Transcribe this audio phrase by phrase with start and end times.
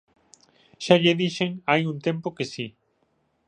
[0.85, 2.67] Xa lle dixen hai un tempo que si.